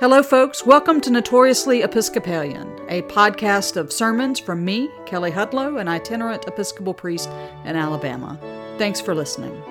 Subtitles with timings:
[0.00, 0.64] Hello, folks.
[0.64, 6.94] Welcome to Notoriously Episcopalian, a podcast of sermons from me, Kelly Hudlow, an itinerant Episcopal
[6.94, 7.28] priest
[7.66, 8.38] in Alabama.
[8.78, 9.62] Thanks for listening.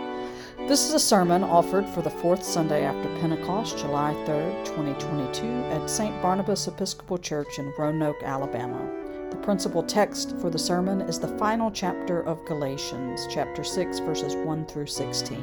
[0.68, 5.90] This is a sermon offered for the fourth Sunday after Pentecost, July 3rd, 2022, at
[5.90, 6.22] St.
[6.22, 8.88] Barnabas Episcopal Church in Roanoke, Alabama.
[9.32, 14.36] The principal text for the sermon is the final chapter of Galatians, chapter 6, verses
[14.36, 15.42] 1 through 16.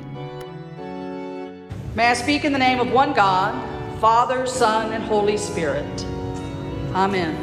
[1.96, 3.76] May I speak in the name of one God?
[4.01, 6.05] Father, Son, and Holy Spirit.
[6.93, 7.34] Amen.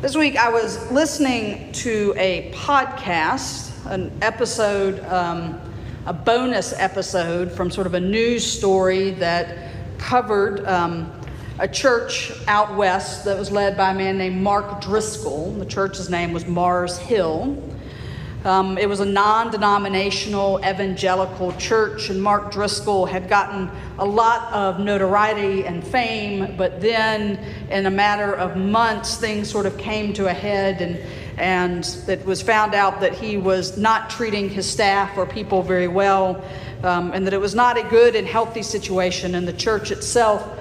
[0.00, 5.60] This week I was listening to a podcast, an episode, um,
[6.06, 11.12] a bonus episode from sort of a news story that covered um,
[11.58, 15.50] a church out west that was led by a man named Mark Driscoll.
[15.52, 17.62] The church's name was Mars Hill.
[18.44, 24.52] Um, it was a non denominational evangelical church, and Mark Driscoll had gotten a lot
[24.52, 27.38] of notoriety and fame, but then
[27.70, 30.98] in a matter of months, things sort of came to a head, and,
[31.38, 35.88] and it was found out that he was not treating his staff or people very
[35.88, 36.44] well,
[36.82, 40.58] um, and that it was not a good and healthy situation, and the church itself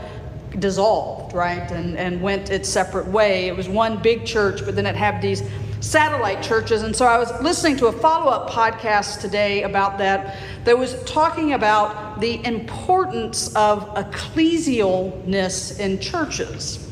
[0.60, 3.48] dissolved, right, and, and went its separate way.
[3.48, 5.42] It was one big church, but then it had these
[5.82, 6.84] satellite churches.
[6.84, 11.04] And so I was listening to a follow up podcast today about that that was
[11.04, 16.88] talking about the importance of ecclesialness in churches.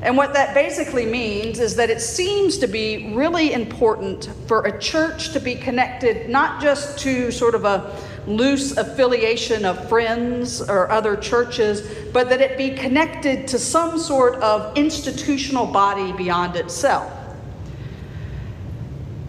[0.00, 4.78] And what that basically means is that it seems to be really important for a
[4.78, 10.88] church to be connected not just to sort of a loose affiliation of friends or
[10.90, 17.17] other churches, but that it be connected to some sort of institutional body beyond itself.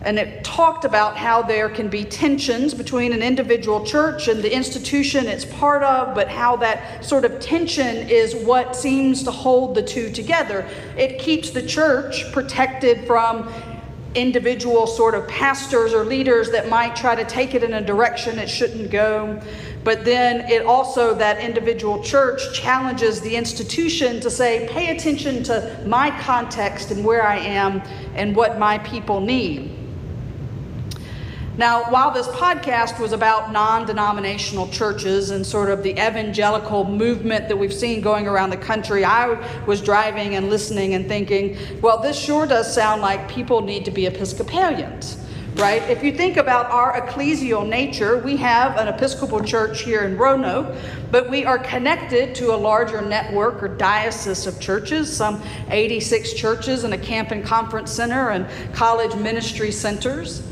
[0.02, 4.54] And it talked about how there can be tensions between an individual church and the
[4.54, 9.76] institution it's part of, but how that sort of tension is what seems to hold
[9.76, 10.66] the two together.
[10.98, 13.52] It keeps the church protected from
[14.16, 18.40] individual sort of pastors or leaders that might try to take it in a direction
[18.40, 19.40] it shouldn't go.
[19.84, 25.84] But then it also, that individual church challenges the institution to say, pay attention to
[25.86, 27.82] my context and where I am
[28.16, 29.79] and what my people need.
[31.60, 37.50] Now, while this podcast was about non denominational churches and sort of the evangelical movement
[37.50, 42.02] that we've seen going around the country, I was driving and listening and thinking, well,
[42.02, 45.18] this sure does sound like people need to be Episcopalians
[45.56, 45.82] right?
[45.90, 50.74] If you think about our ecclesial nature, we have an Episcopal church here in Roanoke,
[51.12, 56.86] but we are connected to a larger network or diocese of churches, some 86 churches
[56.86, 60.44] and a camp and conference center and college ministry centers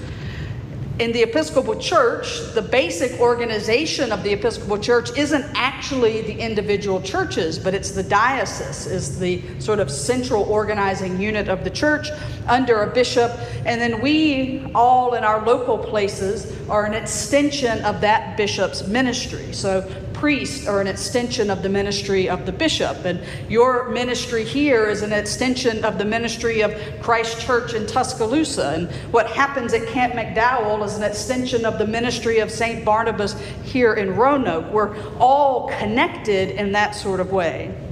[0.99, 6.99] in the Episcopal Church, the basic organization of the Episcopal Church isn't actually the individual
[7.01, 12.09] churches, but it's the diocese is the sort of central organizing unit of the church
[12.47, 13.31] under a bishop,
[13.65, 19.53] and then we all in our local places are an extension of that bishop's ministry.
[19.53, 23.05] So priests are an extension of the ministry of the bishop.
[23.05, 28.69] And your ministry here is an extension of the ministry of Christ Church in Tuscaloosa.
[28.69, 32.83] And what happens at Camp McDowell is an extension of the ministry of St.
[32.83, 34.71] Barnabas here in Roanoke.
[34.71, 37.86] We're all connected in that sort of way.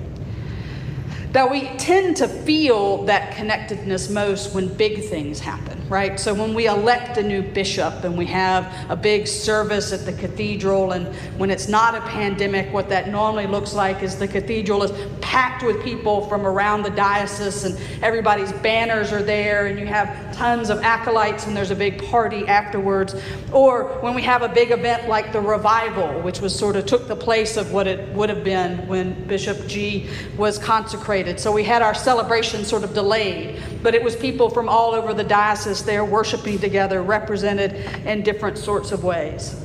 [1.36, 6.18] Now, we tend to feel that connectedness most when big things happen, right?
[6.18, 10.14] So, when we elect a new bishop and we have a big service at the
[10.14, 14.82] cathedral, and when it's not a pandemic, what that normally looks like is the cathedral
[14.82, 19.88] is packed with people from around the diocese, and everybody's banners are there, and you
[19.88, 23.16] have tons of acolytes, and there's a big party afterwards.
[23.52, 27.08] Or when we have a big event like the revival, which was sort of took
[27.08, 31.64] the place of what it would have been when Bishop G was consecrated so we
[31.64, 35.84] had our celebration sort of delayed, but it was people from all over the diocese
[35.84, 37.74] there worshiping together, represented
[38.06, 39.62] in different sorts of ways.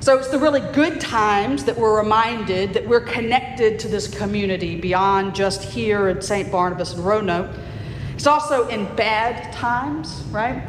[0.00, 4.76] So it's the really good times that we're reminded that we're connected to this community
[4.76, 6.50] beyond just here at St.
[6.50, 7.50] Barnabas and Roanoke.
[8.16, 10.66] It's also in bad times, right?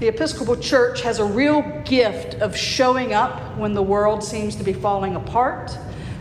[0.00, 4.64] The Episcopal Church has a real gift of showing up when the world seems to
[4.64, 5.78] be falling apart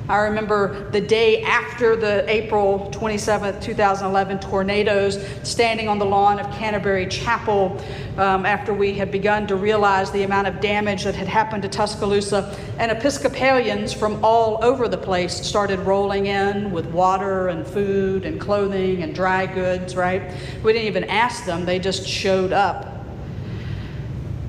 [0.10, 6.50] I remember the day after the April 27, 2011 tornadoes, standing on the lawn of
[6.54, 7.78] Canterbury Chapel
[8.18, 11.70] um, after we had begun to realize the amount of damage that had happened to
[11.70, 12.58] Tuscaloosa.
[12.80, 18.40] And Episcopalians from all over the place started rolling in with water and food and
[18.40, 20.32] clothing and dry goods, right?
[20.64, 22.97] We didn't even ask them, they just showed up.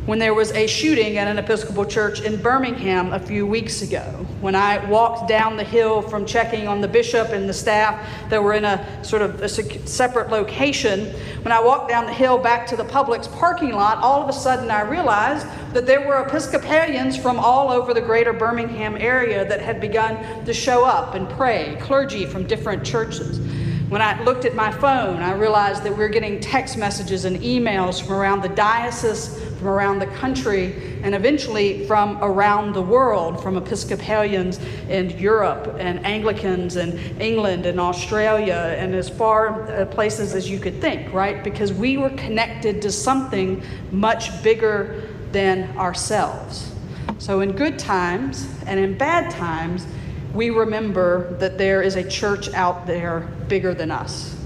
[0.08, 4.00] When there was a shooting at an Episcopal church in Birmingham a few weeks ago.
[4.40, 8.43] When I walked down the hill from checking on the bishop and the staff that
[8.43, 11.10] were in a sort of a separate location,
[11.43, 14.32] when I walked down the hill back to the Publix parking lot, all of a
[14.32, 19.61] sudden I realized that there were Episcopalians from all over the greater Birmingham area that
[19.61, 23.40] had begun to show up and pray, clergy from different churches.
[23.88, 27.38] When I looked at my phone, I realized that we we're getting text messages and
[27.38, 33.43] emails from around the diocese, from around the country, and eventually from around the world,
[33.43, 40.34] from Episcopalians in Europe and Anglicans in England and Australia and as far uh, places
[40.34, 41.43] as you could think, right?
[41.43, 46.72] Because we were connected to something much bigger than ourselves.
[47.19, 49.87] So, in good times and in bad times,
[50.32, 54.38] we remember that there is a church out there bigger than us.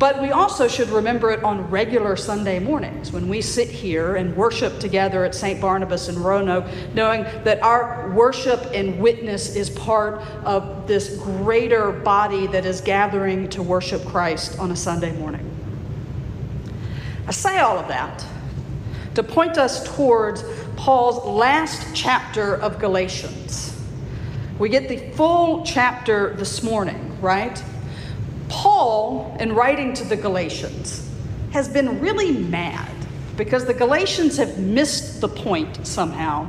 [0.00, 4.34] But we also should remember it on regular Sunday mornings when we sit here and
[4.34, 5.60] worship together at St.
[5.60, 6.64] Barnabas in Roanoke,
[6.94, 13.50] knowing that our worship and witness is part of this greater body that is gathering
[13.50, 15.46] to worship Christ on a Sunday morning.
[17.26, 18.24] I say all of that
[19.16, 20.42] to point us towards
[20.76, 23.78] Paul's last chapter of Galatians.
[24.58, 27.62] We get the full chapter this morning, right?
[28.60, 31.08] Paul, in writing to the Galatians,
[31.50, 32.94] has been really mad
[33.38, 36.46] because the Galatians have missed the point somehow.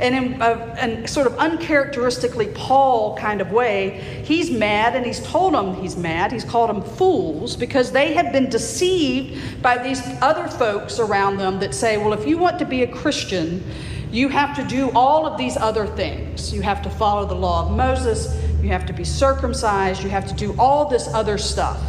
[0.00, 5.24] And in a, a, sort of uncharacteristically Paul kind of way, he's mad and he's
[5.24, 6.32] told them he's mad.
[6.32, 11.60] He's called them fools because they have been deceived by these other folks around them
[11.60, 13.62] that say, well, if you want to be a Christian,
[14.10, 16.52] you have to do all of these other things.
[16.52, 18.26] You have to follow the law of Moses,
[18.62, 21.82] you have to be circumcised, you have to do all this other stuff.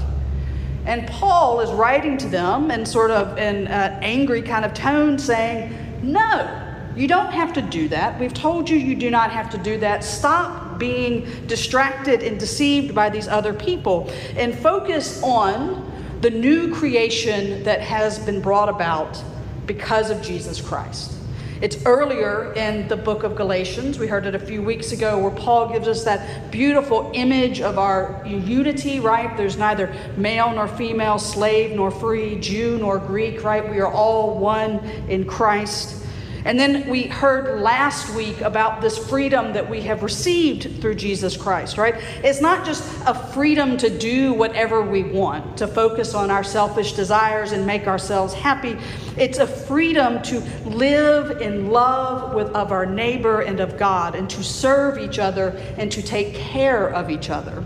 [0.85, 5.17] And Paul is writing to them in sort of an uh, angry kind of tone
[5.17, 6.59] saying, No,
[6.95, 8.19] you don't have to do that.
[8.19, 10.03] We've told you you do not have to do that.
[10.03, 15.91] Stop being distracted and deceived by these other people and focus on
[16.21, 19.21] the new creation that has been brought about
[19.65, 21.13] because of Jesus Christ.
[21.63, 23.97] It's earlier in the book of Galatians.
[23.97, 27.79] We heard it a few weeks ago where Paul gives us that beautiful image of
[27.79, 29.37] our unity, right?
[29.37, 33.71] There's neither male nor female, slave nor free, Jew nor Greek, right?
[33.71, 36.02] We are all one in Christ.
[36.45, 41.37] And then we heard last week about this freedom that we have received through Jesus
[41.37, 41.95] Christ, right?
[42.23, 46.93] It's not just a freedom to do whatever we want, to focus on our selfish
[46.93, 48.77] desires and make ourselves happy.
[49.17, 54.29] It's a freedom to live in love with, of our neighbor and of God, and
[54.31, 57.62] to serve each other and to take care of each other.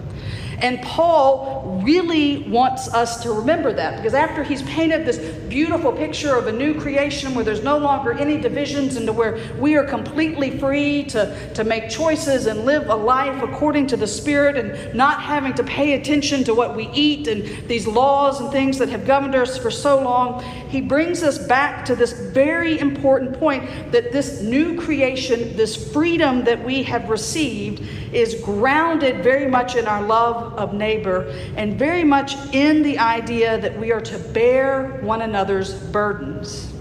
[0.59, 6.35] And Paul really wants us to remember that because after he's painted this beautiful picture
[6.35, 9.83] of a new creation where there's no longer any divisions and to where we are
[9.83, 14.95] completely free to, to make choices and live a life according to the Spirit and
[14.95, 18.89] not having to pay attention to what we eat and these laws and things that
[18.89, 23.91] have governed us for so long, he brings us back to this very important point
[23.91, 29.85] that this new creation, this freedom that we have received, is grounded very much in
[29.85, 34.99] our love of neighbor and very much in the idea that we are to bear
[35.01, 36.73] one another's burdens.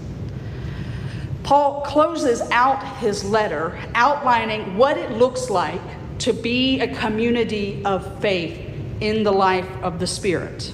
[1.43, 5.81] Paul closes out his letter outlining what it looks like
[6.19, 8.59] to be a community of faith
[8.99, 10.73] in the life of the Spirit.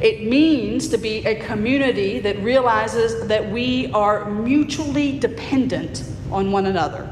[0.00, 6.66] It means to be a community that realizes that we are mutually dependent on one
[6.66, 7.11] another.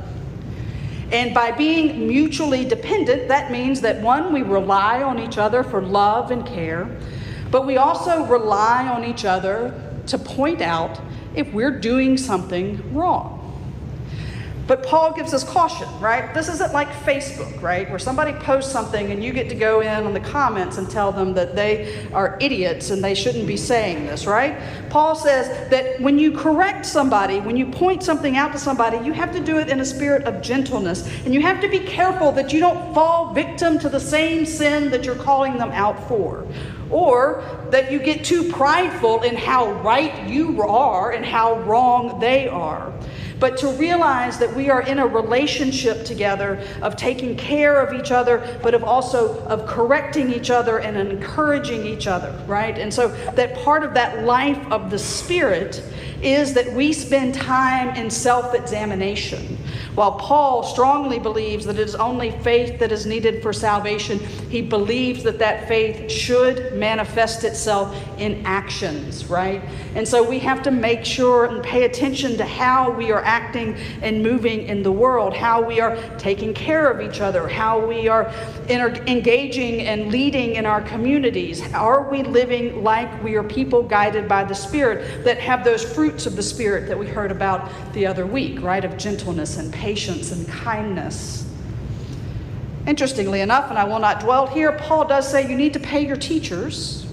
[1.12, 5.82] And by being mutually dependent, that means that one, we rely on each other for
[5.82, 6.88] love and care,
[7.50, 9.74] but we also rely on each other
[10.06, 11.00] to point out
[11.34, 13.39] if we're doing something wrong.
[14.70, 16.32] But Paul gives us caution, right?
[16.32, 17.90] This isn't like Facebook, right?
[17.90, 21.10] Where somebody posts something and you get to go in on the comments and tell
[21.10, 24.56] them that they are idiots and they shouldn't be saying this, right?
[24.88, 29.12] Paul says that when you correct somebody, when you point something out to somebody, you
[29.12, 31.04] have to do it in a spirit of gentleness.
[31.24, 34.88] And you have to be careful that you don't fall victim to the same sin
[34.90, 36.46] that you're calling them out for
[36.90, 42.46] or that you get too prideful in how right you are and how wrong they
[42.46, 42.92] are
[43.40, 48.12] but to realize that we are in a relationship together of taking care of each
[48.12, 52.78] other, but of also of correcting each other and encouraging each other, right?
[52.78, 55.82] And so that part of that life of the Spirit
[56.22, 59.58] is that we spend time in self examination
[59.94, 64.18] While Paul strongly believes that it is only faith that is needed for salvation,
[64.48, 69.62] he believes that that faith should manifest itself in actions, right?
[69.94, 73.76] And so we have to make sure and pay attention to how we are acting
[74.02, 78.08] and moving in the world, how we are taking care of each other, how we
[78.08, 78.32] are
[78.68, 81.62] engaging and leading in our communities.
[81.72, 86.26] Are we living like we are people guided by the Spirit that have those fruits
[86.26, 88.84] of the Spirit that we heard about the other week, right?
[88.84, 91.46] Of gentleness and patience and kindness.
[92.86, 96.06] Interestingly enough, and I will not dwell here, Paul does say you need to pay
[96.06, 97.06] your teachers.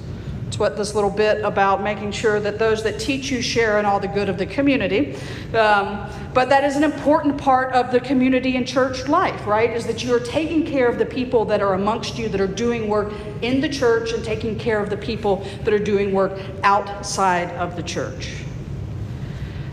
[0.48, 3.86] It's what this little bit about making sure that those that teach you share in
[3.86, 5.16] all the good of the community.
[5.54, 9.72] Um, but that is an important part of the community and church life, right?
[9.72, 12.48] Is that you are taking care of the people that are amongst you that are
[12.48, 16.40] doing work in the church and taking care of the people that are doing work
[16.64, 18.47] outside of the church.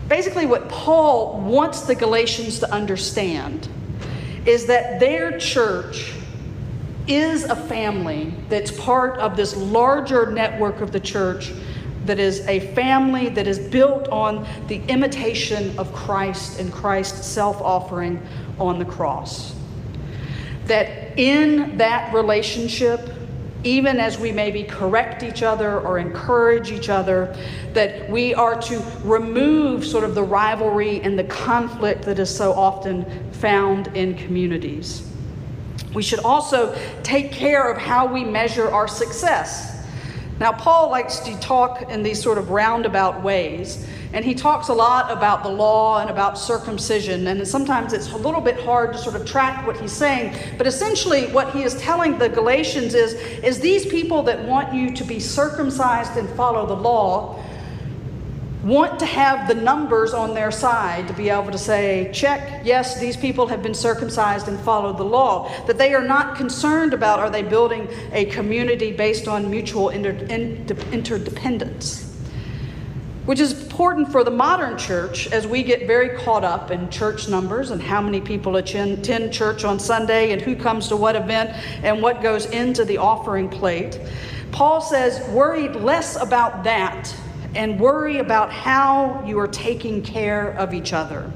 [0.07, 3.67] Basically, what Paul wants the Galatians to understand
[4.45, 6.13] is that their church
[7.07, 11.51] is a family that's part of this larger network of the church
[12.05, 17.59] that is a family that is built on the imitation of Christ and Christ's self
[17.61, 18.21] offering
[18.59, 19.55] on the cross.
[20.65, 23.14] That in that relationship,
[23.65, 27.35] even as we maybe correct each other or encourage each other,
[27.73, 32.53] that we are to remove sort of the rivalry and the conflict that is so
[32.53, 35.11] often found in communities.
[35.95, 39.83] We should also take care of how we measure our success.
[40.39, 44.73] Now, Paul likes to talk in these sort of roundabout ways, and he talks a
[44.73, 48.97] lot about the law and about circumcision, and sometimes it's a little bit hard to
[48.97, 50.33] sort of track what he's saying.
[50.57, 54.93] But essentially, what he is telling the Galatians is, is these people that want you
[54.95, 57.43] to be circumcised and follow the law
[58.63, 62.97] want to have the numbers on their side to be able to say, check, yes,
[62.99, 65.51] these people have been circumcised and followed the law.
[65.67, 70.15] That they are not concerned about are they building a community based on mutual inter-
[70.91, 72.17] interdependence.
[73.25, 77.27] Which is important for the modern church as we get very caught up in church
[77.27, 81.49] numbers and how many people attend church on Sunday and who comes to what event
[81.83, 83.99] and what goes into the offering plate.
[84.53, 87.13] Paul says, worry less about that
[87.53, 91.29] and worry about how you are taking care of each other.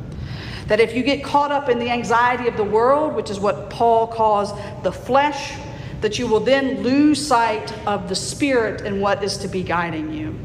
[0.67, 3.69] That if you get caught up in the anxiety of the world, which is what
[3.69, 5.55] Paul calls the flesh,
[6.00, 10.13] that you will then lose sight of the spirit and what is to be guiding
[10.13, 10.39] you.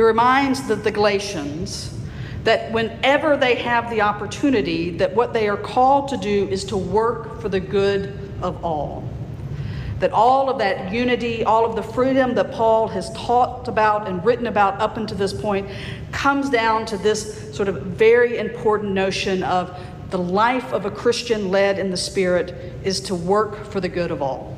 [0.00, 1.94] He reminds the, the Galatians
[2.44, 6.76] that whenever they have the opportunity, that what they are called to do is to
[6.78, 9.06] work for the good of all
[9.98, 14.24] that all of that unity, all of the freedom that Paul has taught about and
[14.24, 15.68] written about up until this point
[16.12, 19.78] comes down to this sort of very important notion of
[20.08, 24.10] the life of a Christian led in the Spirit is to work for the good
[24.10, 24.56] of all.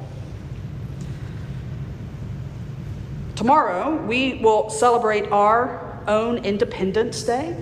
[3.42, 7.56] Tomorrow, we will celebrate our own Independence Day.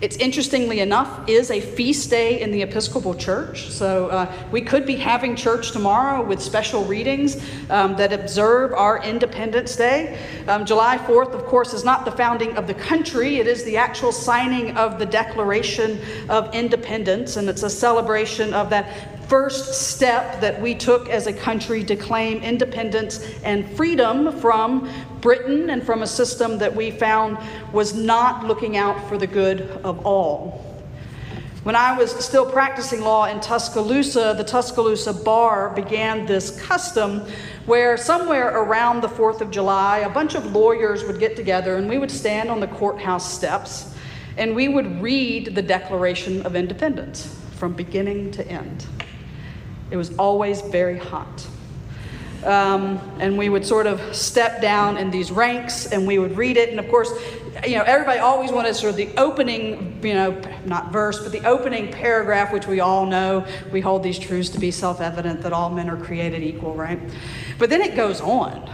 [0.00, 3.70] It's interestingly enough is a feast day in the Episcopal Church.
[3.70, 9.02] So uh, we could be having church tomorrow with special readings um, that observe our
[9.02, 10.16] Independence Day.
[10.46, 13.76] Um, July 4th, of course, is not the founding of the country, it is the
[13.76, 20.40] actual signing of the Declaration of Independence, and it's a celebration of that first step
[20.40, 24.88] that we took as a country to claim independence and freedom from
[25.26, 27.36] Britain and from a system that we found
[27.72, 30.84] was not looking out for the good of all.
[31.64, 37.26] When I was still practicing law in Tuscaloosa, the Tuscaloosa Bar began this custom
[37.64, 41.88] where somewhere around the 4th of July, a bunch of lawyers would get together and
[41.88, 43.96] we would stand on the courthouse steps
[44.36, 48.86] and we would read the Declaration of Independence from beginning to end.
[49.90, 51.48] It was always very hot.
[52.46, 56.56] Um, and we would sort of step down in these ranks and we would read
[56.56, 56.70] it.
[56.70, 57.10] And of course,
[57.66, 61.44] you know, everybody always wanted sort of the opening, you know, not verse, but the
[61.44, 63.46] opening paragraph, which we all know.
[63.72, 67.00] We hold these truths to be self evident that all men are created equal, right?
[67.58, 68.70] But then it goes on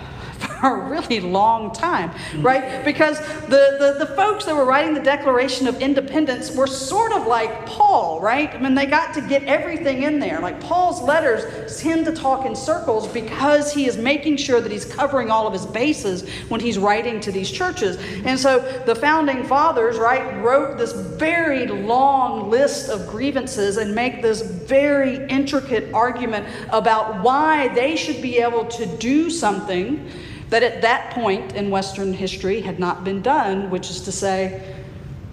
[0.62, 2.84] for a really long time, right?
[2.84, 7.26] Because the, the, the folks that were writing the Declaration of Independence were sort of
[7.26, 8.48] like Paul, right?
[8.54, 10.38] I mean, they got to get everything in there.
[10.40, 14.84] Like Paul's letters tend to talk in circles because he is making sure that he's
[14.84, 17.96] covering all of his bases when he's writing to these churches.
[18.24, 24.22] And so the founding fathers, right, wrote this very long list of grievances and make
[24.22, 30.08] this very intricate argument about why they should be able to do something
[30.52, 34.76] that at that point in Western history had not been done, which is to say,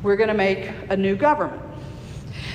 [0.01, 1.61] we're going to make a new government.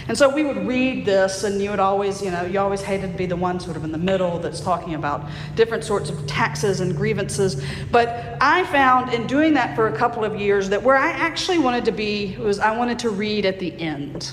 [0.09, 3.13] And so we would read this, and you would always, you know, you always hated
[3.13, 6.27] to be the one sort of in the middle that's talking about different sorts of
[6.27, 7.63] taxes and grievances.
[7.93, 11.59] But I found in doing that for a couple of years that where I actually
[11.59, 14.33] wanted to be was I wanted to read at the end.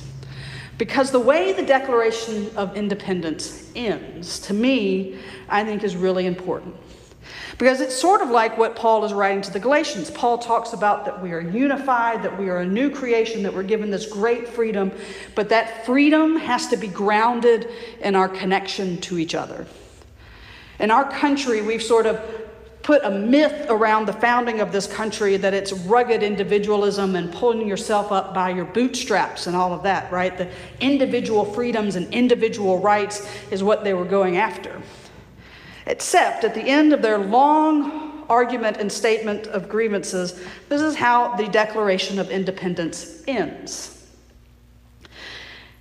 [0.77, 5.19] Because the way the Declaration of Independence ends, to me,
[5.50, 6.75] I think is really important.
[7.57, 10.09] Because it's sort of like what Paul is writing to the Galatians.
[10.09, 13.63] Paul talks about that we are unified, that we are a new creation, that we're
[13.63, 14.91] given this great freedom,
[15.35, 17.69] but that freedom has to be grounded
[18.01, 19.67] in our connection to each other.
[20.79, 22.19] In our country, we've sort of
[22.81, 27.67] put a myth around the founding of this country that it's rugged individualism and pulling
[27.67, 30.35] yourself up by your bootstraps and all of that, right?
[30.37, 30.49] The
[30.79, 34.81] individual freedoms and individual rights is what they were going after.
[35.88, 41.35] Except at the end of their long argument and statement of grievances, this is how
[41.35, 44.07] the Declaration of Independence ends.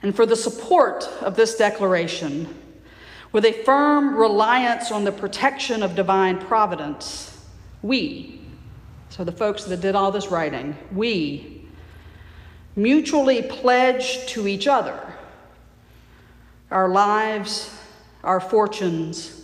[0.03, 2.57] And for the support of this declaration,
[3.33, 7.47] with a firm reliance on the protection of divine providence,
[7.83, 8.41] we,
[9.11, 11.65] so the folks that did all this writing, we
[12.75, 14.99] mutually pledge to each other
[16.71, 17.77] our lives,
[18.23, 19.40] our fortunes,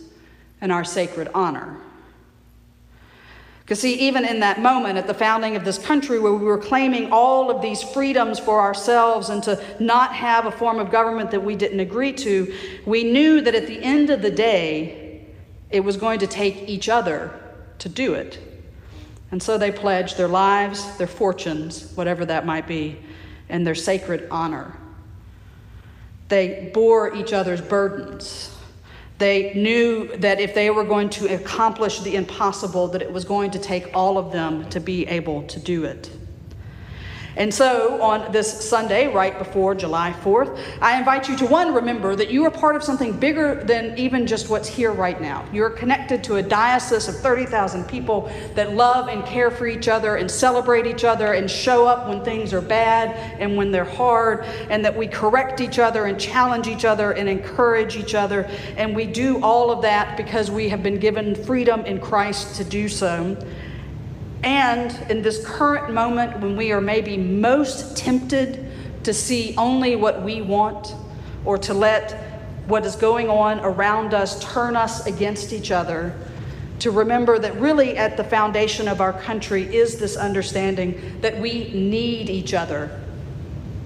[0.61, 1.77] and our sacred honor.
[3.67, 6.57] Because, see, even in that moment at the founding of this country where we were
[6.57, 11.33] claiming all of these freedoms for ourselves and to not have a form of government
[11.33, 12.55] that we didn't agree to,
[12.87, 15.27] we knew that at the end of the day,
[15.69, 17.33] it was going to take each other
[17.79, 18.39] to do it.
[19.33, 23.01] And so they pledged their lives, their fortunes, whatever that might be,
[23.49, 24.77] and their sacred honor.
[26.29, 28.56] They bore each other's burdens.
[29.19, 33.51] They knew that if they were going to accomplish the impossible, that it was going
[33.53, 36.11] to take all of them to be able to do it.
[37.37, 42.17] And so, on this Sunday, right before July 4th, I invite you to one, remember
[42.17, 45.45] that you are part of something bigger than even just what's here right now.
[45.53, 50.17] You're connected to a diocese of 30,000 people that love and care for each other
[50.17, 54.47] and celebrate each other and show up when things are bad and when they're hard,
[54.71, 58.49] and that we correct each other and challenge each other and encourage each other.
[58.79, 62.65] And we do all of that because we have been given freedom in Christ to
[62.65, 63.37] do so.
[64.43, 68.67] And in this current moment when we are maybe most tempted
[69.05, 70.95] to see only what we want
[71.45, 72.13] or to let
[72.67, 76.15] what is going on around us turn us against each other,
[76.81, 81.71] to remember that really at the foundation of our country is this understanding that we
[81.73, 83.01] need each other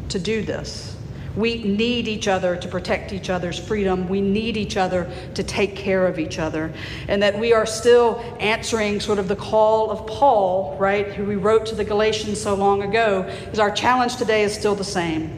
[0.09, 0.97] to do this.
[1.37, 4.09] We need each other to protect each other's freedom.
[4.09, 6.73] We need each other to take care of each other.
[7.09, 11.37] And that we are still answering sort of the call of Paul, right, who we
[11.37, 15.29] wrote to the Galatians so long ago, is our challenge today is still the same,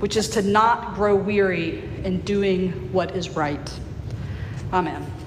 [0.00, 3.72] which is to not grow weary in doing what is right.
[4.72, 5.17] Amen.